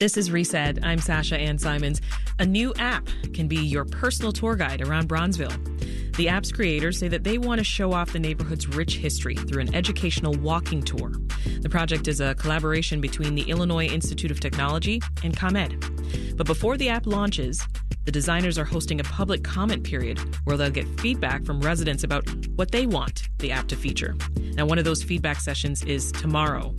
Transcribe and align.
This 0.00 0.16
is 0.16 0.32
Reset. 0.32 0.84
I'm 0.84 0.98
Sasha 0.98 1.38
Ann 1.38 1.56
Simons. 1.56 2.00
A 2.40 2.44
new 2.44 2.74
app 2.80 3.06
can 3.32 3.46
be 3.46 3.58
your 3.58 3.84
personal 3.84 4.32
tour 4.32 4.56
guide 4.56 4.82
around 4.82 5.08
Bronzeville. 5.08 6.16
The 6.16 6.28
app's 6.28 6.50
creators 6.50 6.98
say 6.98 7.06
that 7.06 7.22
they 7.22 7.38
want 7.38 7.60
to 7.60 7.64
show 7.64 7.92
off 7.92 8.12
the 8.12 8.18
neighborhood's 8.18 8.66
rich 8.66 8.96
history 8.96 9.36
through 9.36 9.62
an 9.62 9.72
educational 9.72 10.34
walking 10.34 10.82
tour. 10.82 11.12
The 11.60 11.68
project 11.68 12.08
is 12.08 12.20
a 12.20 12.34
collaboration 12.34 13.00
between 13.00 13.36
the 13.36 13.42
Illinois 13.42 13.86
Institute 13.86 14.32
of 14.32 14.40
Technology 14.40 15.00
and 15.22 15.36
ComEd. 15.36 16.36
But 16.36 16.48
before 16.48 16.76
the 16.76 16.88
app 16.88 17.06
launches, 17.06 17.64
the 18.04 18.10
designers 18.10 18.58
are 18.58 18.64
hosting 18.64 18.98
a 18.98 19.04
public 19.04 19.44
comment 19.44 19.84
period 19.84 20.18
where 20.42 20.56
they'll 20.56 20.70
get 20.70 20.88
feedback 20.98 21.44
from 21.44 21.60
residents 21.60 22.02
about 22.02 22.28
what 22.56 22.72
they 22.72 22.86
want 22.86 23.28
the 23.38 23.52
app 23.52 23.68
to 23.68 23.76
feature. 23.76 24.16
Now, 24.54 24.66
one 24.66 24.78
of 24.78 24.84
those 24.84 25.04
feedback 25.04 25.38
sessions 25.38 25.84
is 25.84 26.10
tomorrow. 26.10 26.74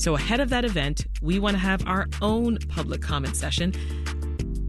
So, 0.00 0.14
ahead 0.14 0.40
of 0.40 0.48
that 0.48 0.64
event, 0.64 1.06
we 1.20 1.38
want 1.38 1.56
to 1.56 1.58
have 1.58 1.86
our 1.86 2.08
own 2.22 2.56
public 2.70 3.02
comment 3.02 3.36
session. 3.36 3.74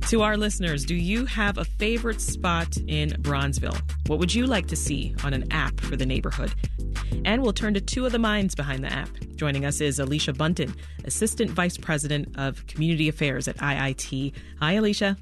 To 0.09 0.23
our 0.23 0.35
listeners, 0.35 0.84
do 0.84 0.94
you 0.94 1.26
have 1.26 1.57
a 1.57 1.63
favorite 1.63 2.20
spot 2.20 2.76
in 2.85 3.12
Bronzeville? 3.12 3.80
What 4.07 4.20
would 4.20 4.35
you 4.35 4.45
like 4.45 4.67
to 4.67 4.76
see 4.76 5.16
on 5.23 5.34
an 5.34 5.49
app 5.49 5.80
for 5.80 5.95
the 5.95 6.05
neighborhood? 6.05 6.54
And 7.23 7.44
we'll 7.44 7.54
turn 7.54 7.73
to 7.76 7.80
two 7.80 8.05
of 8.05 8.12
the 8.12 8.20
minds 8.20 8.55
behind 8.55 8.84
the 8.84 8.91
app. 8.91 9.07
Joining 9.38 9.63
us 9.63 9.80
is 9.80 9.99
Alicia 9.99 10.34
Bunton, 10.34 10.76
Assistant 11.05 11.49
Vice 11.49 11.77
President 11.77 12.38
of 12.38 12.68
Community 12.68 13.07
Affairs 13.07 13.48
at 13.48 13.55
IIT. 13.55 14.34
Hi, 14.59 14.73
Alicia. 14.73 15.16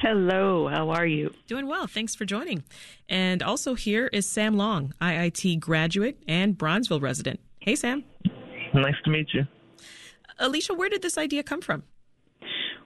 Hello, 0.00 0.66
how 0.66 0.90
are 0.90 1.06
you? 1.06 1.32
Doing 1.46 1.68
well. 1.68 1.86
Thanks 1.86 2.16
for 2.16 2.24
joining. 2.24 2.64
And 3.08 3.44
also 3.44 3.74
here 3.74 4.08
is 4.08 4.26
Sam 4.26 4.56
Long, 4.56 4.92
IIT 5.00 5.60
graduate 5.60 6.20
and 6.26 6.58
Bronzeville 6.58 7.00
resident. 7.00 7.38
Hey, 7.60 7.76
Sam. 7.76 8.02
Nice 8.74 8.94
to 9.04 9.10
meet 9.10 9.28
you. 9.32 9.46
Alicia, 10.38 10.74
where 10.74 10.88
did 10.88 11.02
this 11.02 11.18
idea 11.18 11.42
come 11.42 11.60
from? 11.60 11.84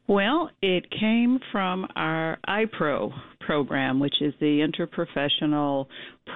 Well, 0.08 0.50
it 0.62 0.88
came 0.90 1.40
from 1.50 1.86
our 1.96 2.38
IPRO 2.48 3.12
program, 3.40 3.98
which 3.98 4.20
is 4.20 4.34
the 4.38 4.60
interprofessional 4.60 5.86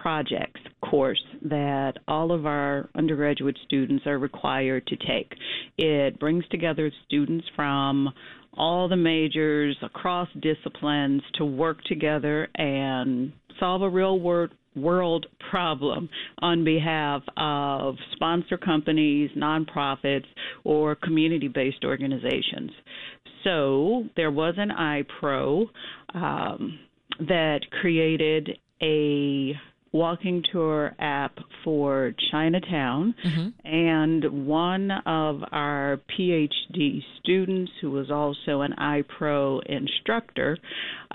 projects 0.03 0.61
course 0.83 1.23
that 1.43 1.95
all 2.09 2.33
of 2.33 2.47
our 2.47 2.89
undergraduate 2.97 3.57
students 3.65 4.07
are 4.07 4.19
required 4.19 4.87
to 4.89 4.97
take. 4.97 5.33
It 5.79 6.19
brings 6.19 6.45
together 6.49 6.91
students 7.07 7.47
from 7.55 8.09
all 8.55 8.89
the 8.89 8.97
majors 8.97 9.77
across 9.83 10.29
disciplines 10.41 11.23
to 11.35 11.45
work 11.45 11.83
together 11.85 12.49
and 12.57 13.33
solve 13.61 13.83
a 13.83 13.89
real 13.89 14.19
world 14.19 14.51
world 14.77 15.27
problem 15.51 16.09
on 16.39 16.65
behalf 16.65 17.23
of 17.37 17.97
sponsor 18.13 18.57
companies, 18.57 19.31
nonprofits, 19.37 20.27
or 20.65 20.95
community 20.95 21.49
based 21.49 21.85
organizations. 21.85 22.71
So 23.45 24.05
there 24.17 24.31
was 24.31 24.55
an 24.59 24.71
IPRO 24.71 25.67
um, 26.15 26.79
that 27.21 27.61
created 27.81 28.59
a 28.83 29.55
walking 29.93 30.43
tour 30.53 30.95
app 30.99 31.39
for 31.65 32.13
Chinatown, 32.31 33.15
mm-hmm. 33.25 33.49
and 33.67 34.47
one 34.47 34.91
of 34.91 35.43
our 35.53 36.01
PhD 36.19 37.01
students, 37.19 37.73
who 37.81 37.91
was 37.91 38.11
also 38.11 38.61
an 38.61 38.75
IPRO 38.79 39.61
instructor, 39.67 40.57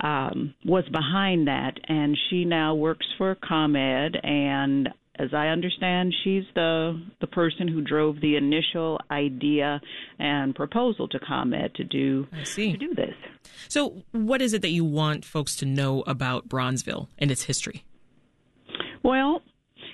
um, 0.02 0.54
was 0.64 0.84
behind 0.92 1.48
that, 1.48 1.78
and 1.88 2.16
she 2.28 2.44
now 2.44 2.74
works 2.74 3.06
for 3.16 3.34
ComEd 3.34 4.16
and 4.22 4.88
as 5.18 5.30
I 5.32 5.48
understand, 5.48 6.14
she's 6.24 6.44
the 6.54 7.00
the 7.20 7.26
person 7.26 7.68
who 7.68 7.80
drove 7.80 8.20
the 8.20 8.36
initial 8.36 9.00
idea 9.10 9.80
and 10.18 10.54
proposal 10.54 11.08
to 11.08 11.18
ComEd 11.18 11.74
to 11.76 11.84
do 11.84 12.26
to 12.72 12.76
do 12.76 12.94
this. 12.94 13.14
So, 13.68 14.02
what 14.12 14.42
is 14.42 14.52
it 14.52 14.62
that 14.62 14.70
you 14.70 14.84
want 14.84 15.24
folks 15.24 15.56
to 15.56 15.66
know 15.66 16.02
about 16.06 16.48
Bronzeville 16.48 17.08
and 17.18 17.30
its 17.30 17.44
history? 17.44 17.84
Well, 19.02 19.42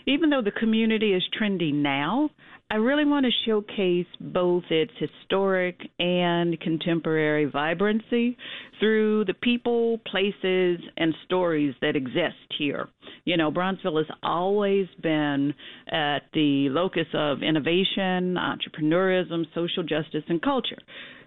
even 0.07 0.31
though 0.31 0.43
the 0.43 0.51
community 0.51 1.13
is 1.13 1.23
trendy 1.39 1.73
now, 1.73 2.31
I 2.71 2.77
really 2.77 3.05
want 3.05 3.27
to 3.27 3.33
showcase 3.45 4.07
both 4.19 4.65
its 4.71 4.93
historic 4.99 5.79
and 5.99 6.59
contemporary 6.59 7.45
vibrancy 7.45 8.37
through 8.81 9.27
the 9.27 9.35
people, 9.35 9.99
places, 10.11 10.81
and 10.97 11.15
stories 11.27 11.75
that 11.83 11.97
exist 11.97 12.55
here. 12.57 12.89
You 13.25 13.37
know, 13.37 13.53
Bronzeville 13.53 13.99
has 13.99 14.17
always 14.23 14.87
been 15.03 15.53
at 15.89 16.21
the 16.33 16.69
locus 16.71 17.09
of 17.13 17.43
innovation, 17.43 18.37
entrepreneurism, 18.37 19.45
social 19.55 19.83
justice, 19.83 20.25
and 20.29 20.41
culture. 20.41 20.79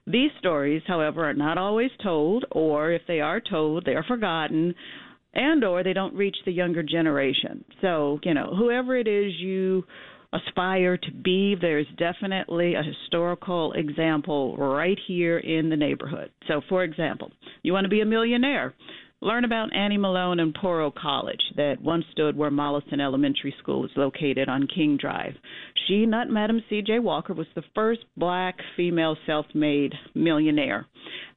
These 0.08 0.32
stories, 0.40 0.82
however, 0.88 1.26
are 1.30 1.34
not 1.34 1.58
always 1.60 1.92
told, 2.02 2.46
or 2.52 2.92
if 2.92 3.04
they 3.08 3.22
are 3.22 3.40
told, 3.40 3.86
they 3.86 3.94
are 3.94 4.04
forgotten 4.04 4.74
and 5.36 5.64
or 5.64 5.84
they 5.84 5.94
don't 5.94 6.16
reach 6.16 6.38
the 6.46 6.52
younger 6.52 6.84
generation. 6.84 7.64
So, 7.82 8.20
you 8.24 8.34
know, 8.34 8.54
whoever 8.58 8.98
it 8.98 9.08
is 9.08 9.34
you 9.40 9.84
aspire 10.34 10.98
to 10.98 11.12
be, 11.12 11.56
there's 11.60 11.88
definitely 11.98 12.76
a 12.76 12.84
historical 12.84 13.74
example 13.74 14.56
right 14.58 14.98
here 15.08 15.38
in 15.38 15.70
the 15.70 15.78
neighborhood. 15.78 16.32
So, 16.48 16.62
for 16.68 16.84
example, 16.84 17.32
you 17.64 17.74
want 17.74 17.86
to 17.86 17.90
be 17.90 18.02
a 18.02 18.06
millionaire. 18.06 18.74
Learn 19.22 19.46
about 19.46 19.74
Annie 19.76 19.98
Malone 19.98 20.40
and 20.40 20.54
Poro 20.54 20.94
College 20.94 21.42
that 21.56 21.82
once 21.82 22.04
stood 22.12 22.36
where 22.36 22.52
Mollison 22.52 23.00
Elementary 23.00 23.56
School 23.60 23.86
is 23.86 23.92
located 23.96 24.50
on 24.50 24.68
King 24.68 24.98
Drive. 25.02 25.34
She, 25.88 26.06
not 26.06 26.30
Madam 26.30 26.62
C.J. 26.70 27.00
Walker, 27.00 27.34
was 27.34 27.48
the 27.56 27.64
first 27.74 28.02
black 28.18 28.58
female 28.76 29.16
self 29.26 29.46
made 29.56 29.94
millionaire. 30.14 30.86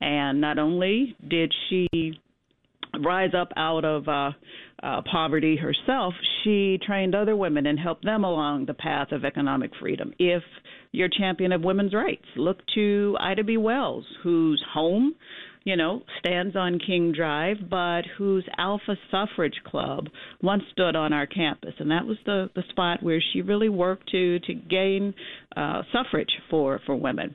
And 0.01 0.41
not 0.41 0.59
only 0.59 1.17
did 1.29 1.55
she 1.69 2.21
rise 3.05 3.33
up 3.35 3.53
out 3.57 3.85
of 3.85 4.09
uh, 4.09 4.31
uh, 4.83 5.03
poverty 5.11 5.57
herself, 5.57 6.15
she 6.43 6.79
trained 6.85 7.15
other 7.15 7.37
women 7.37 7.67
and 7.67 7.79
helped 7.79 8.05
them 8.05 8.25
along 8.25 8.67
the 8.67 8.75
path 8.75 9.13
of 9.13 9.25
economic 9.25 9.71
freedom. 9.81 10.13
If 10.19 10.43
you're 10.93 11.09
champion 11.09 11.53
of 11.53 11.63
women's 11.63 11.95
rights, 11.95 12.25
look 12.37 12.59
to 12.75 13.17
Ida 13.21 13.45
B. 13.45 13.57
Wells, 13.57 14.05
whose 14.23 14.63
home, 14.73 15.15
you 15.65 15.77
know, 15.77 16.03
stands 16.21 16.57
on 16.57 16.79
King 16.79 17.13
Drive, 17.13 17.57
but 17.69 18.03
whose 18.17 18.45
Alpha 18.57 18.97
Suffrage 19.11 19.61
Club 19.67 20.07
once 20.43 20.63
stood 20.73 20.97
on 20.97 21.13
our 21.13 21.27
campus, 21.27 21.75
and 21.79 21.91
that 21.91 22.07
was 22.07 22.17
the 22.25 22.49
the 22.55 22.63
spot 22.71 23.03
where 23.03 23.23
she 23.33 23.43
really 23.43 23.69
worked 23.69 24.09
to 24.11 24.39
to 24.41 24.55
gain 24.55 25.13
uh, 25.57 25.83
suffrage 25.93 26.31
for 26.49 26.81
for 26.87 26.97
women 26.97 27.35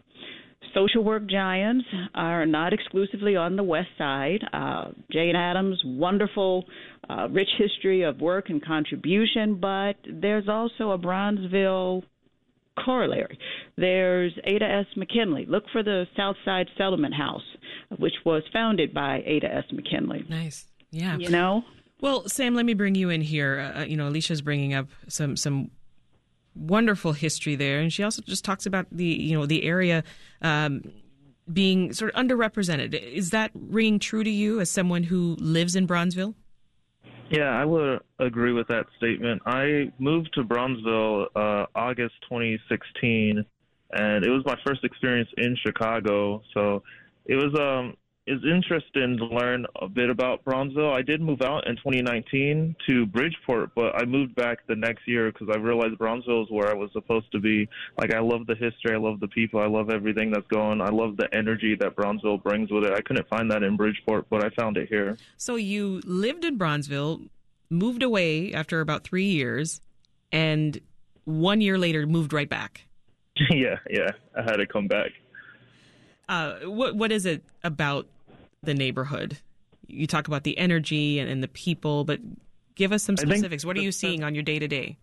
social 0.73 1.03
work 1.03 1.27
giants 1.29 1.85
are 2.15 2.45
not 2.45 2.73
exclusively 2.73 3.35
on 3.35 3.55
the 3.55 3.63
west 3.63 3.89
side. 3.97 4.43
Uh, 4.51 4.85
Jane 5.11 5.35
Addams, 5.35 5.81
wonderful, 5.85 6.65
uh, 7.09 7.27
rich 7.29 7.49
history 7.57 8.03
of 8.03 8.19
work 8.19 8.49
and 8.49 8.63
contribution, 8.63 9.59
but 9.59 9.95
there's 10.09 10.47
also 10.47 10.91
a 10.91 10.97
Bronzeville 10.97 12.03
corollary. 12.83 13.37
There's 13.77 14.33
Ada 14.45 14.65
S. 14.65 14.85
McKinley. 14.95 15.45
Look 15.45 15.63
for 15.71 15.83
the 15.83 16.05
Southside 16.15 16.67
Settlement 16.77 17.13
House, 17.13 17.43
which 17.97 18.13
was 18.25 18.43
founded 18.51 18.93
by 18.93 19.21
Ada 19.25 19.53
S. 19.53 19.65
McKinley. 19.71 20.25
Nice. 20.29 20.65
Yeah. 20.91 21.17
You 21.17 21.29
know? 21.29 21.63
Well, 22.01 22.27
Sam, 22.27 22.55
let 22.55 22.65
me 22.65 22.73
bring 22.73 22.95
you 22.95 23.09
in 23.09 23.21
here. 23.21 23.73
Uh, 23.75 23.83
you 23.83 23.95
know, 23.95 24.07
Alicia's 24.07 24.41
bringing 24.41 24.73
up 24.73 24.87
some 25.07 25.37
some 25.37 25.71
wonderful 26.55 27.13
history 27.13 27.55
there, 27.55 27.79
and 27.79 27.91
she 27.91 28.03
also 28.03 28.21
just 28.21 28.45
talks 28.45 28.65
about 28.65 28.87
the 28.91 29.05
you 29.05 29.37
know 29.37 29.45
the 29.45 29.63
area 29.63 30.03
um, 30.41 30.83
being 31.51 31.93
sort 31.93 32.13
of 32.13 32.25
underrepresented. 32.25 32.93
Is 32.93 33.31
that 33.31 33.51
ringing 33.53 33.99
true 33.99 34.23
to 34.23 34.29
you 34.29 34.59
as 34.59 34.69
someone 34.69 35.03
who 35.03 35.35
lives 35.39 35.75
in 35.75 35.87
Bronzeville? 35.87 36.35
Yeah, 37.29 37.49
I 37.49 37.65
would 37.65 38.01
agree 38.19 38.53
with 38.53 38.67
that 38.67 38.85
statement. 38.97 39.41
I 39.45 39.91
moved 39.97 40.29
to 40.35 40.43
Bronzeville 40.43 41.27
uh, 41.35 41.65
August 41.73 42.15
2016, 42.29 43.43
and 43.91 44.25
it 44.25 44.29
was 44.29 44.43
my 44.45 44.55
first 44.65 44.83
experience 44.83 45.29
in 45.37 45.57
Chicago. 45.65 46.43
So 46.53 46.83
it 47.25 47.35
was 47.35 47.57
um, 47.59 47.95
is 48.25 48.41
interesting 48.45 49.17
to 49.17 49.25
learn 49.25 49.65
a 49.81 49.87
bit 49.87 50.09
about 50.09 50.45
Bronzeville. 50.45 50.93
I 50.93 51.01
did 51.01 51.21
move 51.21 51.41
out 51.41 51.67
in 51.67 51.75
2019 51.75 52.75
to 52.87 53.05
Bridgeport, 53.05 53.71
but 53.75 53.95
I 53.95 54.05
moved 54.05 54.33
back 54.35 54.65
the 54.67 54.75
next 54.75 55.07
year 55.07 55.31
because 55.31 55.49
I 55.53 55.57
realized 55.57 55.95
Bronzeville 55.95 56.43
is 56.43 56.49
where 56.49 56.69
I 56.69 56.73
was 56.73 56.89
supposed 56.93 57.31
to 57.33 57.39
be. 57.39 57.67
Like, 57.97 58.13
I 58.13 58.19
love 58.19 58.47
the 58.47 58.55
history, 58.55 58.93
I 58.93 58.97
love 58.97 59.19
the 59.19 59.27
people, 59.27 59.59
I 59.59 59.67
love 59.67 59.89
everything 59.89 60.31
that's 60.31 60.47
going. 60.47 60.79
I 60.79 60.89
love 60.89 61.17
the 61.17 61.27
energy 61.35 61.75
that 61.79 61.95
Bronzeville 61.95 62.41
brings 62.41 62.71
with 62.71 62.85
it. 62.85 62.93
I 62.93 63.01
couldn't 63.01 63.27
find 63.27 63.51
that 63.51 63.61
in 63.61 63.75
Bridgeport, 63.75 64.29
but 64.29 64.43
I 64.43 64.49
found 64.51 64.77
it 64.77 64.87
here. 64.87 65.17
So 65.35 65.55
you 65.55 66.01
lived 66.05 66.45
in 66.45 66.57
Bronzeville, 66.57 67.27
moved 67.69 68.03
away 68.03 68.53
after 68.53 68.79
about 68.79 69.03
three 69.03 69.25
years, 69.25 69.81
and 70.31 70.79
one 71.25 71.59
year 71.59 71.77
later 71.77 72.07
moved 72.07 72.31
right 72.31 72.49
back. 72.49 72.85
yeah, 73.49 73.79
yeah, 73.89 74.11
I 74.37 74.43
had 74.43 74.57
to 74.57 74.65
come 74.65 74.87
back. 74.87 75.11
Uh, 76.29 76.55
what 76.65 76.95
what 76.95 77.11
is 77.11 77.25
it 77.25 77.43
about 77.63 78.07
the 78.61 78.73
neighborhood? 78.73 79.37
You 79.87 80.07
talk 80.07 80.27
about 80.27 80.43
the 80.43 80.57
energy 80.57 81.19
and, 81.19 81.29
and 81.29 81.43
the 81.43 81.47
people, 81.47 82.03
but 82.05 82.19
give 82.75 82.91
us 82.91 83.03
some 83.03 83.17
specifics. 83.17 83.65
What 83.65 83.77
are 83.77 83.81
you 83.81 83.91
seeing 83.91 84.23
on 84.23 84.33
your 84.33 84.43
day 84.43 84.59
to 84.59 84.67
day? 84.67 84.97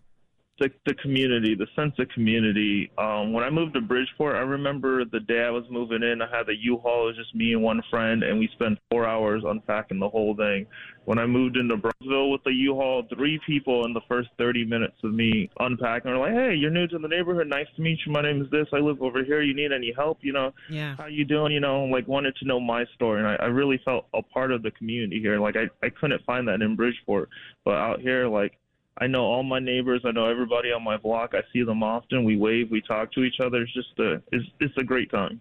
The 0.59 0.69
the 0.85 0.93
community, 0.95 1.55
the 1.55 1.67
sense 1.75 1.93
of 1.99 2.07
community. 2.09 2.91
Um, 2.97 3.33
when 3.33 3.43
I 3.43 3.49
moved 3.49 3.73
to 3.73 3.81
Bridgeport, 3.81 4.35
I 4.35 4.39
remember 4.39 5.05
the 5.05 5.19
day 5.19 5.43
I 5.43 5.49
was 5.49 5.63
moving 5.69 6.03
in. 6.03 6.21
I 6.21 6.35
had 6.35 6.47
the 6.47 6.55
U-Haul. 6.55 7.03
It 7.03 7.07
was 7.07 7.17
just 7.17 7.35
me 7.35 7.53
and 7.53 7.63
one 7.63 7.81
friend, 7.89 8.23
and 8.23 8.37
we 8.39 8.49
spent 8.53 8.77
four 8.89 9.07
hours 9.07 9.43
unpacking 9.45 9.99
the 9.99 10.09
whole 10.09 10.35
thing. 10.35 10.67
When 11.05 11.17
I 11.17 11.25
moved 11.25 11.57
into 11.57 11.77
Bronzeville 11.77 12.31
with 12.31 12.43
the 12.43 12.53
U-Haul, 12.53 13.07
three 13.15 13.39
people 13.47 13.85
in 13.85 13.93
the 13.93 14.01
first 14.07 14.29
30 14.37 14.65
minutes 14.65 14.97
of 15.03 15.13
me 15.13 15.49
unpacking 15.59 16.11
were 16.11 16.17
like, 16.17 16.33
"Hey, 16.33 16.53
you're 16.53 16.69
new 16.69 16.87
to 16.87 16.99
the 16.99 17.07
neighborhood. 17.07 17.47
Nice 17.47 17.67
to 17.75 17.81
meet 17.81 17.97
you. 18.05 18.11
My 18.11 18.21
name 18.21 18.41
is 18.41 18.49
this. 18.51 18.67
I 18.71 18.77
live 18.77 19.01
over 19.01 19.23
here. 19.23 19.41
You 19.41 19.55
need 19.55 19.71
any 19.71 19.91
help? 19.95 20.19
You 20.21 20.33
know, 20.33 20.53
yeah. 20.69 20.95
how 20.97 21.07
you 21.07 21.25
doing? 21.25 21.51
You 21.51 21.59
know, 21.59 21.85
like 21.85 22.07
wanted 22.07 22.35
to 22.37 22.45
know 22.45 22.59
my 22.59 22.85
story, 22.93 23.19
and 23.19 23.27
I, 23.27 23.35
I 23.35 23.47
really 23.47 23.79
felt 23.83 24.05
a 24.13 24.21
part 24.21 24.51
of 24.51 24.61
the 24.61 24.71
community 24.71 25.19
here. 25.19 25.39
Like 25.39 25.55
I 25.55 25.69
I 25.85 25.89
couldn't 25.89 26.23
find 26.25 26.47
that 26.47 26.61
in 26.61 26.75
Bridgeport, 26.75 27.29
but 27.65 27.75
out 27.75 27.99
here, 28.01 28.27
like 28.27 28.53
I 28.97 29.07
know 29.07 29.23
all 29.23 29.43
my 29.43 29.59
neighbors. 29.59 30.01
I 30.05 30.11
know 30.11 30.25
everybody 30.25 30.71
on 30.71 30.83
my 30.83 30.97
block. 30.97 31.31
I 31.33 31.41
see 31.53 31.63
them 31.63 31.81
often. 31.81 32.23
We 32.23 32.37
wave. 32.37 32.69
We 32.69 32.81
talk 32.81 33.11
to 33.13 33.23
each 33.23 33.39
other. 33.43 33.61
It's 33.61 33.73
just 33.73 33.97
a 33.99 34.21
it's 34.31 34.45
it's 34.59 34.77
a 34.77 34.83
great 34.83 35.09
time. 35.11 35.39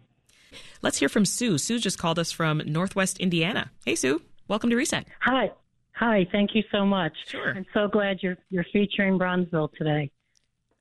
Let's 0.83 0.99
hear 0.99 1.09
from 1.09 1.25
Sue. 1.25 1.59
Sue 1.59 1.79
just 1.79 1.99
called 1.99 2.19
us 2.19 2.33
from 2.33 2.63
Northwest 2.67 3.19
Indiana. 3.19 3.71
Hey, 3.85 3.95
Sue. 3.95 4.23
Welcome 4.49 4.71
to 4.71 4.77
Reset. 4.77 5.07
Hi. 5.21 5.51
Hi. 5.95 6.27
Thank 6.33 6.55
you 6.55 6.63
so 6.73 6.85
much. 6.85 7.13
Sure. 7.27 7.55
I'm 7.55 7.67
so 7.75 7.89
glad 7.89 8.19
you're 8.23 8.39
you're 8.51 8.67
featuring 8.73 9.19
Bronzeville 9.19 9.73
today. 9.77 10.11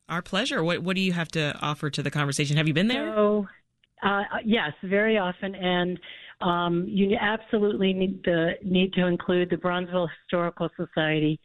Our 0.07 0.21
pleasure. 0.21 0.63
What 0.63 0.79
what 0.79 0.95
do 0.95 1.01
you 1.01 1.13
have 1.13 1.29
to 1.29 1.57
offer 1.61 1.89
to 1.89 2.03
the 2.03 2.11
conversation? 2.11 2.57
Have 2.57 2.67
you 2.67 2.73
been 2.73 2.87
there? 2.87 3.13
So, 3.15 3.47
uh, 4.03 4.23
yes, 4.45 4.71
very 4.83 5.17
often, 5.17 5.53
and 5.55 5.99
um, 6.41 6.85
you 6.87 7.17
absolutely 7.19 7.93
need 7.93 8.23
to 8.23 8.53
need 8.63 8.93
to 8.93 9.05
include 9.05 9.49
the 9.49 9.57
Bronzeville 9.57 10.07
Historical 10.23 10.69
Society 10.77 11.39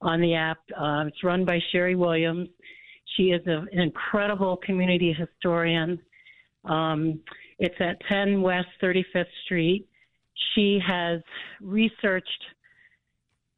on 0.00 0.20
the 0.20 0.34
app. 0.34 0.58
Uh, 0.76 1.04
it's 1.06 1.22
run 1.24 1.44
by 1.44 1.58
Sherry 1.72 1.96
Williams. 1.96 2.48
She 3.16 3.24
is 3.24 3.46
a, 3.46 3.64
an 3.72 3.80
incredible 3.80 4.58
community 4.58 5.12
historian. 5.12 5.98
Um, 6.64 7.20
it's 7.58 7.74
at 7.80 8.00
10 8.08 8.42
West 8.42 8.68
35th 8.82 9.24
Street. 9.44 9.88
She 10.54 10.78
has 10.86 11.20
researched 11.60 12.44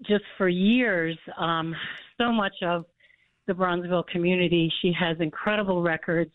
just 0.03 0.25
for 0.37 0.49
years 0.49 1.17
um, 1.37 1.75
so 2.19 2.33
much 2.33 2.55
of 2.63 2.85
the 3.47 3.53
Bronzeville 3.53 4.07
community. 4.07 4.73
She 4.81 4.93
has 4.93 5.17
incredible 5.21 5.83
records. 5.83 6.31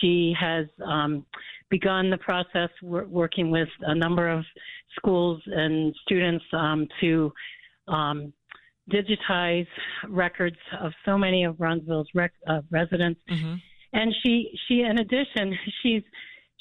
She 0.00 0.34
has 0.38 0.66
um, 0.84 1.26
begun 1.70 2.10
the 2.10 2.18
process 2.18 2.68
wor- 2.82 3.06
working 3.06 3.50
with 3.50 3.68
a 3.80 3.94
number 3.94 4.28
of 4.28 4.44
schools 4.96 5.40
and 5.46 5.94
students 6.04 6.44
um, 6.52 6.86
to 7.00 7.32
um, 7.88 8.32
digitize 8.92 9.66
records 10.08 10.56
of 10.80 10.92
so 11.04 11.16
many 11.16 11.44
of 11.44 11.58
Bronzeville's 11.58 12.08
rec- 12.14 12.32
uh, 12.46 12.60
residents. 12.70 13.20
Mm-hmm. 13.30 13.54
And 13.94 14.14
she, 14.24 14.50
she, 14.68 14.80
in 14.80 14.98
addition, 14.98 15.56
she's 15.82 16.02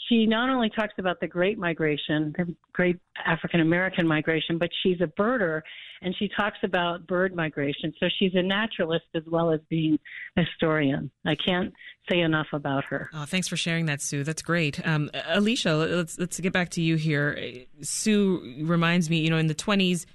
she 0.09 0.25
not 0.25 0.49
only 0.49 0.69
talks 0.69 0.93
about 0.97 1.19
the 1.19 1.27
Great 1.27 1.57
Migration, 1.57 2.33
the 2.37 2.53
Great 2.73 2.97
African 3.25 3.61
American 3.61 4.07
Migration, 4.07 4.57
but 4.57 4.69
she's 4.83 4.99
a 4.99 5.07
birder 5.07 5.61
and 6.01 6.15
she 6.17 6.27
talks 6.35 6.57
about 6.63 7.05
bird 7.07 7.35
migration. 7.35 7.93
So 7.99 8.07
she's 8.17 8.31
a 8.33 8.41
naturalist 8.41 9.05
as 9.15 9.23
well 9.27 9.51
as 9.51 9.59
being 9.69 9.99
a 10.35 10.41
historian. 10.41 11.11
I 11.25 11.35
can't 11.35 11.73
say 12.09 12.19
enough 12.19 12.47
about 12.53 12.85
her. 12.85 13.09
Oh, 13.13 13.25
thanks 13.25 13.47
for 13.47 13.55
sharing 13.55 13.85
that, 13.85 14.01
Sue. 14.01 14.23
That's 14.23 14.41
great. 14.41 14.85
Um, 14.85 15.09
Alicia, 15.27 15.75
let's 15.75 16.17
let's 16.17 16.39
get 16.39 16.53
back 16.53 16.69
to 16.71 16.81
you 16.81 16.95
here. 16.95 17.65
Sue 17.81 18.63
reminds 18.63 19.09
me, 19.09 19.19
you 19.19 19.29
know, 19.29 19.37
in 19.37 19.47
the 19.47 19.53
twenties, 19.53 20.05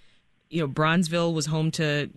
you 0.50 0.60
know, 0.60 0.68
Bronzeville 0.68 1.34
was 1.34 1.46
home 1.46 1.70
to 1.72 2.10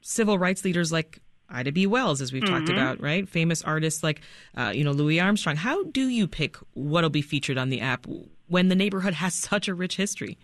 civil 0.00 0.38
rights 0.38 0.64
leaders 0.64 0.92
like 0.92 1.20
Ida 1.50 1.72
B. 1.72 1.86
Wells, 1.86 2.20
as 2.20 2.32
we've 2.32 2.42
mm-hmm. 2.42 2.54
talked 2.54 2.68
about, 2.68 3.00
right? 3.00 3.28
Famous 3.28 3.62
artists 3.62 4.02
like, 4.02 4.20
uh, 4.56 4.72
you 4.74 4.84
know, 4.84 4.92
Louis 4.92 5.20
Armstrong. 5.20 5.56
How 5.56 5.84
do 5.84 6.08
you 6.08 6.26
pick 6.26 6.56
what'll 6.74 7.10
be 7.10 7.22
featured 7.22 7.58
on 7.58 7.70
the 7.70 7.80
app 7.80 8.06
when 8.46 8.68
the 8.68 8.74
neighborhood 8.74 9.14
has 9.14 9.34
such 9.34 9.68
a 9.68 9.74
rich 9.74 9.96
history? 9.96 10.38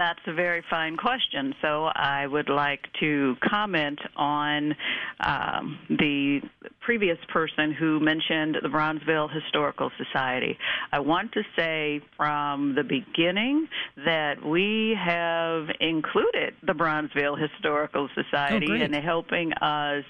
That's 0.00 0.20
a 0.26 0.32
very 0.32 0.62
fine 0.70 0.96
question. 0.96 1.54
So 1.60 1.84
I 1.94 2.26
would 2.26 2.48
like 2.48 2.80
to 3.00 3.36
comment 3.46 3.98
on 4.16 4.74
um, 5.20 5.78
the 5.90 6.40
previous 6.80 7.18
person 7.28 7.70
who 7.78 8.00
mentioned 8.00 8.56
the 8.62 8.70
Bronzeville 8.70 9.28
Historical 9.30 9.90
Society. 9.98 10.56
I 10.90 11.00
want 11.00 11.32
to 11.32 11.42
say 11.54 12.00
from 12.16 12.74
the 12.74 12.82
beginning 12.82 13.68
that 14.06 14.42
we 14.42 14.96
have 14.98 15.68
included 15.80 16.54
the 16.66 16.72
Bronzeville 16.72 17.36
Historical 17.38 18.08
Society 18.14 18.68
oh, 18.70 18.82
in 18.82 18.94
helping 18.94 19.52
us 19.52 20.04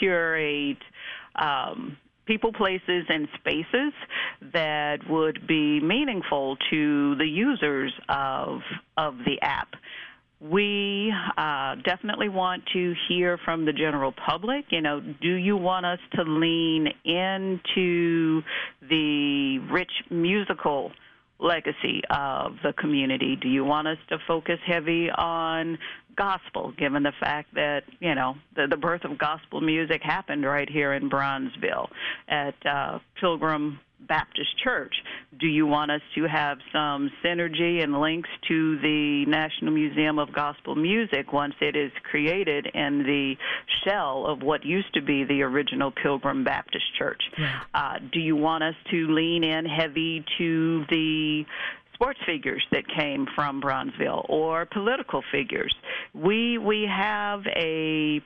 curate. 0.00 0.82
Um, 1.36 1.96
people, 2.28 2.52
places, 2.52 3.04
and 3.08 3.26
spaces 3.38 3.92
that 4.52 4.98
would 5.08 5.46
be 5.48 5.80
meaningful 5.80 6.56
to 6.70 7.16
the 7.16 7.26
users 7.26 7.92
of 8.08 8.60
of 8.96 9.16
the 9.26 9.40
app. 9.42 9.68
We 10.40 11.12
uh, 11.36 11.76
definitely 11.84 12.28
want 12.28 12.62
to 12.72 12.94
hear 13.08 13.38
from 13.44 13.64
the 13.64 13.72
general 13.72 14.12
public. 14.12 14.66
You 14.70 14.80
know, 14.80 15.00
do 15.00 15.34
you 15.34 15.56
want 15.56 15.84
us 15.84 15.98
to 16.14 16.22
lean 16.22 16.86
into 17.04 18.42
the 18.88 19.58
rich 19.72 19.90
musical 20.10 20.92
legacy 21.40 22.02
of 22.10 22.52
the 22.62 22.72
community? 22.74 23.36
Do 23.40 23.48
you 23.48 23.64
want 23.64 23.88
us 23.88 23.98
to 24.10 24.18
focus 24.28 24.58
heavy 24.64 25.08
on 25.10 25.78
gospel, 26.18 26.72
given 26.76 27.02
the 27.04 27.12
fact 27.20 27.54
that, 27.54 27.84
you 28.00 28.14
know, 28.14 28.34
the, 28.56 28.66
the 28.68 28.76
birth 28.76 29.04
of 29.04 29.16
gospel 29.16 29.60
music 29.60 30.02
happened 30.02 30.44
right 30.44 30.68
here 30.68 30.92
in 30.92 31.08
Bronzeville 31.08 31.88
at 32.28 32.54
uh, 32.66 32.98
Pilgrim 33.20 33.78
Baptist 34.00 34.56
Church. 34.62 34.94
Do 35.40 35.46
you 35.46 35.66
want 35.66 35.90
us 35.90 36.00
to 36.14 36.24
have 36.24 36.58
some 36.72 37.10
synergy 37.24 37.82
and 37.82 38.00
links 38.00 38.28
to 38.48 38.78
the 38.78 39.24
National 39.26 39.72
Museum 39.72 40.18
of 40.18 40.32
Gospel 40.32 40.74
Music 40.74 41.32
once 41.32 41.54
it 41.60 41.76
is 41.76 41.90
created 42.10 42.66
in 42.74 43.02
the 43.02 43.34
shell 43.84 44.26
of 44.26 44.42
what 44.42 44.64
used 44.64 44.92
to 44.94 45.02
be 45.02 45.24
the 45.24 45.42
original 45.42 45.90
Pilgrim 45.90 46.44
Baptist 46.44 46.84
Church? 46.96 47.22
Right. 47.38 47.62
Uh, 47.74 47.98
do 48.12 48.20
you 48.20 48.36
want 48.36 48.62
us 48.62 48.74
to 48.90 49.08
lean 49.08 49.42
in 49.44 49.66
heavy 49.66 50.24
to 50.38 50.84
the 50.90 51.44
sports 51.98 52.20
figures 52.24 52.64
that 52.70 52.84
came 52.88 53.26
from 53.34 53.60
Bronzeville 53.60 54.24
or 54.28 54.66
political 54.66 55.22
figures? 55.32 55.74
We 56.14 56.58
we 56.58 56.86
have 56.88 57.44
a 57.48 58.22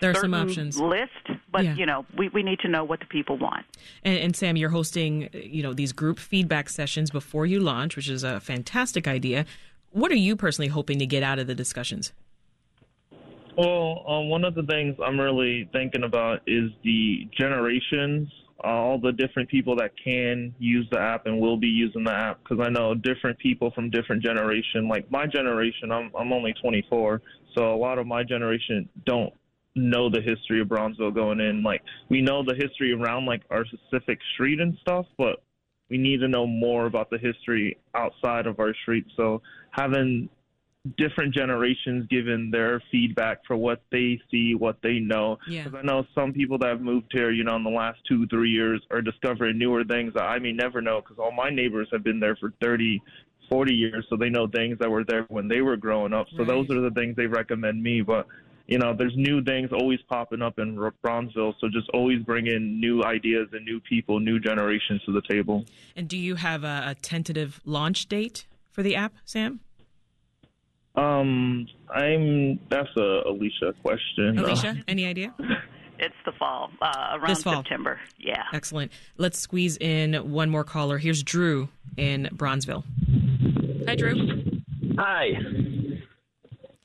there 0.00 0.12
are 0.12 0.14
some 0.14 0.34
options 0.34 0.78
list, 0.78 1.10
but 1.50 1.64
yeah. 1.64 1.74
you 1.74 1.86
know 1.86 2.04
we, 2.16 2.28
we 2.28 2.42
need 2.42 2.60
to 2.60 2.68
know 2.68 2.84
what 2.84 3.00
the 3.00 3.06
people 3.06 3.38
want. 3.38 3.64
And, 4.04 4.18
and, 4.18 4.36
Sam, 4.36 4.56
you're 4.56 4.70
hosting 4.70 5.30
you 5.32 5.62
know 5.62 5.72
these 5.72 5.92
group 5.92 6.18
feedback 6.18 6.68
sessions 6.68 7.10
before 7.10 7.46
you 7.46 7.60
launch, 7.60 7.96
which 7.96 8.08
is 8.08 8.24
a 8.24 8.40
fantastic 8.40 9.08
idea. 9.08 9.46
What 9.90 10.12
are 10.12 10.16
you 10.16 10.36
personally 10.36 10.68
hoping 10.68 10.98
to 10.98 11.06
get 11.06 11.22
out 11.22 11.38
of 11.38 11.46
the 11.46 11.54
discussions? 11.54 12.12
Well, 13.56 14.04
um, 14.06 14.28
one 14.28 14.44
of 14.44 14.54
the 14.54 14.62
things 14.62 14.96
I'm 15.04 15.18
really 15.18 15.68
thinking 15.72 16.04
about 16.04 16.42
is 16.46 16.70
the 16.84 17.26
generations, 17.36 18.28
all 18.64 18.98
the 18.98 19.12
different 19.12 19.48
people 19.48 19.76
that 19.76 19.92
can 20.02 20.54
use 20.58 20.86
the 20.90 20.98
app 20.98 21.26
and 21.26 21.40
will 21.40 21.56
be 21.56 21.68
using 21.68 22.04
the 22.04 22.12
app. 22.12 22.40
Because 22.42 22.64
I 22.64 22.70
know 22.70 22.94
different 22.94 23.38
people 23.38 23.70
from 23.72 23.90
different 23.90 24.22
generation. 24.22 24.88
Like 24.88 25.10
my 25.10 25.26
generation, 25.26 25.92
I'm 25.92 26.10
I'm 26.18 26.32
only 26.32 26.54
24, 26.60 27.22
so 27.56 27.74
a 27.74 27.76
lot 27.76 27.98
of 27.98 28.06
my 28.06 28.22
generation 28.22 28.88
don't 29.06 29.32
know 29.74 30.10
the 30.10 30.20
history 30.20 30.60
of 30.60 30.68
Bronzeville 30.68 31.14
going 31.14 31.40
in. 31.40 31.62
Like 31.62 31.82
we 32.08 32.20
know 32.20 32.42
the 32.42 32.54
history 32.54 32.92
around 32.92 33.26
like 33.26 33.42
our 33.50 33.64
specific 33.66 34.18
street 34.34 34.60
and 34.60 34.76
stuff, 34.80 35.06
but 35.16 35.42
we 35.90 35.98
need 35.98 36.20
to 36.20 36.28
know 36.28 36.46
more 36.46 36.86
about 36.86 37.10
the 37.10 37.18
history 37.18 37.78
outside 37.94 38.46
of 38.46 38.58
our 38.60 38.74
street. 38.82 39.06
So 39.16 39.40
having 39.70 40.28
different 40.96 41.34
generations 41.34 42.06
giving 42.08 42.50
their 42.50 42.82
feedback 42.90 43.44
for 43.46 43.56
what 43.56 43.82
they 43.90 44.20
see, 44.30 44.54
what 44.54 44.78
they 44.82 44.98
know. 44.98 45.38
Because 45.46 45.72
yeah. 45.72 45.78
I 45.78 45.82
know 45.82 46.04
some 46.14 46.32
people 46.32 46.58
that 46.58 46.68
have 46.68 46.80
moved 46.80 47.08
here, 47.12 47.30
you 47.30 47.44
know, 47.44 47.56
in 47.56 47.64
the 47.64 47.70
last 47.70 47.98
two, 48.08 48.26
three 48.28 48.50
years 48.50 48.80
are 48.90 49.02
discovering 49.02 49.58
newer 49.58 49.84
things 49.84 50.14
that 50.14 50.24
I 50.24 50.38
may 50.38 50.52
never 50.52 50.80
know 50.80 51.00
because 51.00 51.18
all 51.18 51.32
my 51.32 51.50
neighbors 51.50 51.88
have 51.92 52.04
been 52.04 52.20
there 52.20 52.36
for 52.36 52.52
30, 52.62 53.02
40 53.48 53.74
years, 53.74 54.06
so 54.08 54.16
they 54.16 54.30
know 54.30 54.46
things 54.46 54.78
that 54.78 54.90
were 54.90 55.04
there 55.04 55.24
when 55.28 55.48
they 55.48 55.60
were 55.60 55.76
growing 55.76 56.12
up. 56.12 56.26
So 56.32 56.38
right. 56.38 56.48
those 56.48 56.70
are 56.70 56.80
the 56.80 56.92
things 56.92 57.16
they 57.16 57.26
recommend 57.26 57.82
me. 57.82 58.02
But 58.02 58.26
you 58.66 58.78
know, 58.78 58.94
there's 58.96 59.16
new 59.16 59.42
things 59.42 59.70
always 59.72 59.98
popping 60.08 60.42
up 60.42 60.58
in 60.58 60.76
Bronzeville. 60.76 61.54
So 61.58 61.68
just 61.72 61.88
always 61.94 62.22
bring 62.22 62.46
in 62.46 62.78
new 62.78 63.02
ideas 63.02 63.48
and 63.52 63.64
new 63.64 63.80
people, 63.80 64.20
new 64.20 64.38
generations 64.38 65.02
to 65.06 65.12
the 65.12 65.22
table. 65.22 65.64
And 65.96 66.06
do 66.06 66.18
you 66.18 66.34
have 66.34 66.64
a, 66.64 66.82
a 66.88 66.94
tentative 66.94 67.62
launch 67.64 68.08
date 68.08 68.46
for 68.70 68.82
the 68.82 68.94
app, 68.94 69.14
Sam? 69.24 69.60
Um, 70.98 71.66
I'm. 71.94 72.58
That's 72.70 72.88
a 72.96 73.22
Alicia 73.28 73.74
question. 73.82 74.38
Alicia, 74.38 74.82
any 74.88 75.06
idea? 75.06 75.34
It's 76.00 76.14
the 76.24 76.30
fall, 76.38 76.70
uh, 76.80 77.16
around 77.16 77.28
this 77.28 77.42
fall. 77.42 77.56
September. 77.56 77.98
Yeah. 78.18 78.44
Excellent. 78.52 78.92
Let's 79.16 79.36
squeeze 79.36 79.76
in 79.78 80.14
one 80.30 80.48
more 80.48 80.62
caller. 80.62 80.96
Here's 80.96 81.24
Drew 81.24 81.70
in 81.96 82.28
Bronzeville. 82.32 82.84
Hi, 83.84 83.96
Drew. 83.96 84.14
Hi. 84.96 85.30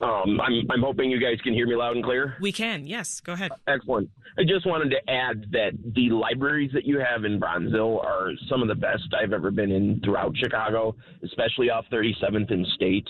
Um, 0.01 0.41
I'm, 0.41 0.67
I'm 0.70 0.82
hoping 0.82 1.12
you 1.12 1.20
guys 1.20 1.39
can 1.43 1.53
hear 1.53 1.67
me 1.67 1.75
loud 1.75 1.96
and 1.96 2.03
clear. 2.03 2.36
We 2.41 2.51
can, 2.51 2.88
yes. 2.88 3.20
Go 3.20 3.34
ahead. 3.34 3.51
Excellent. 3.67 4.10
I 4.38 4.41
just 4.43 4.65
wanted 4.65 4.89
to 4.89 5.10
add 5.10 5.46
that 5.51 5.72
the 5.96 6.10
libraries 6.10 6.72
that 6.74 6.86
you 6.86 7.00
have 7.00 7.24
in 7.24 7.39
Bronzeville 7.39 8.03
are 8.03 8.32
some 8.50 8.63
of 8.63 8.67
the 8.67 8.75
best 8.75 9.03
I've 9.22 9.32
ever 9.32 9.51
been 9.51 9.72
in 9.72 10.01
throughout 10.03 10.36
Chicago, 10.36 10.96
especially 11.24 11.70
off 11.70 11.86
37th 11.91 12.51
and 12.51 12.65
State. 12.75 13.08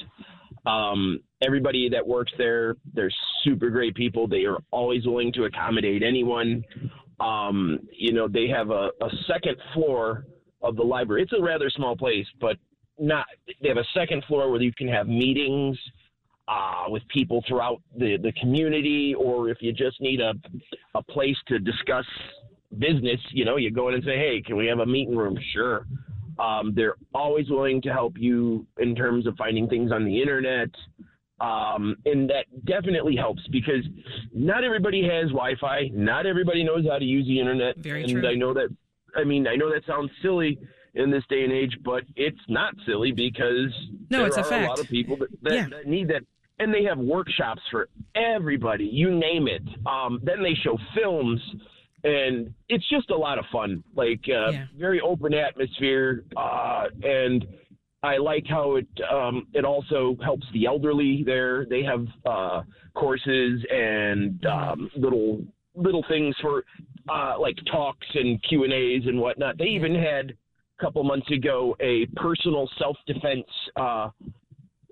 Um, 0.66 1.20
everybody 1.42 1.90
that 1.90 2.06
works 2.06 2.32
there, 2.38 2.76
they're 2.94 3.12
super 3.44 3.70
great 3.70 3.96
people. 3.96 4.28
They 4.28 4.46
are 4.46 4.58
always 4.72 5.06
willing 5.06 5.34
to 5.34 5.44
accommodate 5.46 6.04
anyone. 6.04 6.64
Um, 7.20 7.80
you 7.92 8.14
know, 8.14 8.28
they 8.28 8.48
have 8.48 8.70
a, 8.70 8.90
a 9.02 9.10
second 9.28 9.58
floor 9.74 10.26
of 10.62 10.76
the 10.76 10.84
library. 10.84 11.24
It's 11.24 11.34
a 11.38 11.42
rather 11.42 11.70
small 11.70 11.96
place, 11.96 12.26
but 12.40 12.58
not. 13.00 13.26
They 13.62 13.68
have 13.68 13.78
a 13.78 13.88
second 13.94 14.24
floor 14.26 14.50
where 14.52 14.62
you 14.62 14.74
can 14.74 14.88
have 14.88 15.08
meetings 15.08 15.78
uh, 16.48 16.86
with 16.88 17.04
people 17.10 17.44
throughout 17.48 17.82
the, 17.98 18.18
the 18.22 18.32
community, 18.34 19.14
or 19.18 19.50
if 19.50 19.58
you 19.62 19.74
just 19.74 20.00
need 20.02 20.22
a 20.22 20.34
a 20.96 21.04
place 21.04 21.38
to 21.48 21.60
discuss 21.60 22.06
business, 22.80 23.20
you 23.32 23.46
know, 23.46 23.58
you 23.58 23.72
go 23.72 23.90
in 23.90 23.96
and 23.96 24.04
say, 24.04 24.18
"Hey, 24.18 24.42
can 24.46 24.56
we 24.56 24.66
have 24.68 24.80
a 24.80 24.86
meeting 24.86 25.16
room?" 25.16 25.38
Sure. 25.54 25.86
Um, 26.40 26.74
they're 26.76 26.96
always 27.14 27.50
willing 27.50 27.82
to 27.84 27.90
help 27.94 28.14
you 28.18 28.66
in 28.80 28.96
terms 28.96 29.28
of 29.28 29.36
finding 29.38 29.68
things 29.68 29.92
on 29.92 30.04
the 30.06 30.22
internet. 30.22 30.70
Um, 31.40 31.96
and 32.06 32.30
that 32.30 32.46
definitely 32.66 33.16
helps 33.16 33.42
because 33.52 33.84
not 34.34 34.64
everybody 34.64 35.04
has 35.04 35.30
Wi-Fi. 35.30 35.90
Not 35.94 36.26
everybody 36.26 36.64
knows 36.64 36.86
how 36.90 36.98
to 37.00 37.06
use 37.06 37.28
the 37.28 37.40
internet. 37.40 37.78
Very 37.78 38.04
and 38.04 38.12
true. 38.12 38.28
I 38.28 38.36
know 38.36 38.54
that. 38.54 38.70
I 39.16 39.24
mean, 39.24 39.48
I 39.48 39.56
know 39.56 39.70
that 39.72 39.86
sounds 39.86 40.10
silly 40.22 40.58
in 40.96 41.12
this 41.12 41.24
day 41.30 41.44
and 41.44 41.52
age, 41.52 41.78
but 41.84 42.04
it's 42.16 42.40
not 42.48 42.74
silly 42.86 43.12
because 43.12 43.72
No, 44.10 44.20
there 44.20 44.28
it's 44.28 44.38
a 44.38 44.42
are 44.42 44.44
fact. 44.44 44.70
lot 44.70 44.80
of 44.80 44.88
people 44.88 45.18
that, 45.18 45.30
that, 45.42 45.54
Yeah. 45.54 45.68
that 45.70 45.88
need 45.88 46.08
that. 46.10 46.22
And 46.60 46.74
they 46.74 46.84
have 46.84 46.98
workshops 47.00 47.62
for 47.72 47.90
everybody. 48.16 48.86
You 48.86 49.12
name 49.12 49.48
it. 49.48 49.64
Um, 49.88 50.20
then 50.24 50.42
they 50.44 50.54
show 50.64 50.78
films, 50.96 51.42
and 52.04 52.54
it's 52.70 52.88
just 52.90 53.10
a 53.10 53.16
lot 53.16 53.38
of 53.40 53.46
fun. 53.52 53.84
Like 53.96 54.22
uh, 54.28 54.52
Yeah. 54.52 54.66
very 54.78 55.02
open 55.02 55.34
atmosphere, 55.34 56.24
uh, 56.36 56.86
and 57.04 57.46
I 58.04 58.18
like 58.18 58.46
how 58.48 58.76
it 58.76 58.88
um, 59.10 59.48
it 59.54 59.66
also 59.66 60.18
helps 60.24 60.46
the 60.54 60.66
elderly 60.66 61.24
there. 61.26 61.66
They 61.66 61.84
have 61.84 62.06
uh, 62.26 62.64
courses 62.94 63.66
and 63.72 64.46
um, 64.46 64.92
little 64.96 65.42
little 65.76 66.04
things 66.10 66.36
for 66.42 66.64
uh, 67.10 67.36
like 67.40 67.58
talks 67.72 68.08
and 68.14 68.42
Q 68.44 68.66
and 68.66 68.74
A's 68.74 69.04
and 69.06 69.20
whatnot. 69.20 69.58
They 69.58 69.66
even 69.66 69.96
had 69.96 70.32
a 70.80 70.82
couple 70.82 71.04
months 71.04 71.30
ago 71.32 71.76
a 71.80 72.06
personal 72.18 72.70
self 72.78 72.98
defense. 73.08 73.48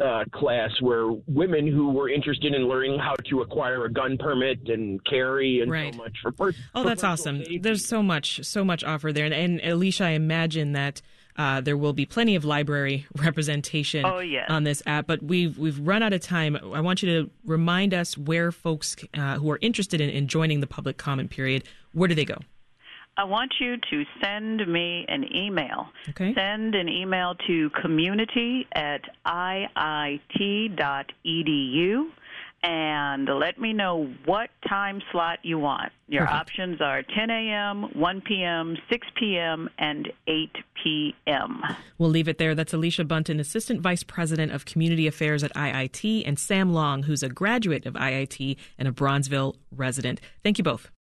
Uh, 0.04 0.24
class 0.32 0.72
where 0.82 1.12
women 1.28 1.68
who 1.68 1.92
were 1.92 2.10
interested 2.10 2.56
in 2.56 2.68
learning 2.68 2.98
how 2.98 3.14
to 3.30 3.42
acquire 3.42 3.86
a 3.86 3.92
gun 3.92 4.18
permit 4.18 4.58
and 4.68 5.04
carry 5.06 5.60
and 5.62 5.70
Right. 5.72 5.94
so 5.94 5.98
much 6.00 6.18
for 6.24 6.32
per- 6.32 6.54
Oh, 6.74 6.82
for 6.82 6.90
that's 6.90 7.04
awesome. 7.04 7.38
safety. 7.40 7.60
There's 7.60 7.86
so 7.86 8.02
much, 8.02 8.44
so 8.44 8.66
much 8.66 8.84
offer 8.84 9.14
there. 9.14 9.26
And, 9.26 9.34
and 9.34 9.62
Alicia, 9.62 10.06
I 10.06 10.10
imagine 10.12 10.72
that 10.72 11.04
uh, 11.38 11.62
there 11.62 11.78
will 11.78 11.94
be 11.94 12.06
plenty 12.08 12.36
of 12.36 12.44
library 12.44 13.06
representation 13.16 14.04
Oh, 14.06 14.20
yes. 14.20 14.48
on 14.50 14.64
this 14.64 14.82
app. 14.88 15.06
But 15.06 15.22
we've 15.22 15.58
we've 15.60 15.78
run 15.80 16.02
out 16.02 16.14
of 16.14 16.22
time. 16.22 16.58
I 16.74 16.82
want 16.82 17.04
you 17.04 17.10
to 17.24 17.30
remind 17.46 17.94
us 17.94 18.18
where 18.18 18.52
folks 18.52 18.96
uh, 19.14 19.36
who 19.38 19.52
are 19.52 19.60
interested 19.62 20.02
in, 20.02 20.10
in 20.10 20.28
joining 20.28 20.62
the 20.62 20.68
public 20.68 20.98
comment 20.98 21.30
period, 21.30 21.64
where 21.94 22.08
do 22.08 22.16
they 22.16 22.26
go? 22.26 22.38
I 23.22 23.24
want 23.24 23.54
you 23.60 23.78
to 23.78 24.04
send 24.20 24.68
me 24.68 25.06
an 25.08 25.24
email. 25.36 25.90
Okay. 26.10 26.34
Send 26.34 26.74
an 26.74 26.90
email 26.90 27.36
to 27.46 27.70
community 27.80 28.66
at 28.72 29.02
iit.edu 29.28 30.16
and 32.64 33.30
let 33.40 33.60
me 33.60 33.74
know 33.74 34.12
what 34.26 34.50
time 34.68 35.04
slot 35.12 35.38
you 35.44 35.60
want. 35.60 35.92
Your 36.08 36.26
Perfect. 36.26 36.40
options 36.40 36.82
are 36.82 37.04
10 37.04 37.30
a.m., 37.30 37.84
1 37.94 38.22
p.m., 38.22 38.76
6 38.90 39.08
p.m., 39.20 39.70
and 39.78 40.12
8 40.26 40.50
p.m. 40.84 41.62
We'll 42.00 42.10
leave 42.10 42.28
it 42.28 42.40
there. 42.40 42.56
That's 42.56 42.74
Alicia 42.74 43.06
Bunton, 43.06 43.40
Assistant 43.40 43.82
Vice 43.82 44.02
President 44.02 44.52
of 44.52 44.66
Community 44.66 45.06
Affairs 45.06 45.44
at 45.44 45.54
IIT, 45.54 46.24
and 46.26 46.40
Sam 46.40 46.74
Long, 46.74 47.04
who's 47.04 47.22
a 47.22 47.30
graduate 47.30 47.86
of 47.86 47.94
IIT 47.94 48.58
and 48.80 48.88
a 48.88 48.92
Bronzeville 48.92 49.58
resident. 49.72 50.20
Thank 50.42 50.58
you 50.58 50.64
both. 50.64 50.90